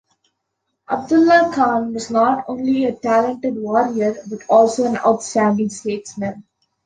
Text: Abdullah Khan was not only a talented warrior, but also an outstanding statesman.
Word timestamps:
Abdullah 0.89 1.51
Khan 1.53 1.93
was 1.93 2.09
not 2.09 2.45
only 2.47 2.85
a 2.85 2.95
talented 2.95 3.53
warrior, 3.55 4.15
but 4.27 4.39
also 4.49 4.85
an 4.87 4.97
outstanding 4.97 5.69
statesman. 5.69 6.43